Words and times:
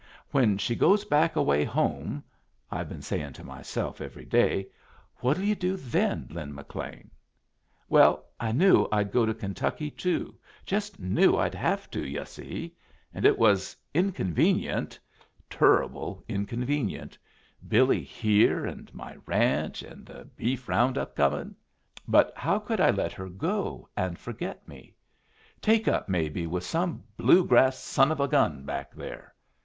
'When 0.31 0.57
she 0.57 0.73
goes 0.75 1.05
back 1.05 1.35
away 1.35 1.63
home,' 1.63 2.23
I'd 2.71 2.89
been 2.89 3.03
saying 3.03 3.33
to 3.33 3.43
myself 3.43 4.01
every 4.01 4.25
day, 4.25 4.65
'what'll 5.17 5.43
you 5.43 5.53
do 5.53 5.77
then, 5.77 6.25
Lin 6.31 6.55
McLean?' 6.55 7.11
Well, 7.87 8.25
I 8.39 8.51
knew 8.51 8.87
I'd 8.91 9.11
go 9.11 9.27
to 9.27 9.33
Kentucky 9.35 9.91
too. 9.91 10.33
Just 10.65 10.99
knew 10.99 11.37
I'd 11.37 11.53
have 11.53 11.91
to, 11.91 12.03
yu' 12.03 12.25
see, 12.25 12.75
and 13.13 13.25
it 13.25 13.37
was 13.37 13.77
inconvenient, 13.93 14.97
turruble 15.51 16.23
inconvenient 16.27 17.15
Billy 17.67 18.01
here 18.01 18.65
and 18.65 18.91
my 18.95 19.17
ranch, 19.27 19.83
and 19.83 20.03
the 20.07 20.25
beef 20.35 20.67
round 20.67 20.97
up 20.97 21.15
comin' 21.15 21.55
but 22.07 22.33
how 22.35 22.57
could 22.57 22.81
I 22.81 22.89
let 22.89 23.13
her 23.13 23.29
go 23.29 23.87
and 23.95 24.17
forget 24.17 24.67
me? 24.67 24.95
Take 25.61 25.87
up, 25.87 26.09
maybe, 26.09 26.47
with 26.47 26.63
some 26.63 27.03
Blue 27.17 27.45
grass 27.45 27.77
son 27.77 28.11
of 28.11 28.19
a 28.19 28.27
gun 28.27 28.65
back 28.65 28.95
there? 28.95 29.35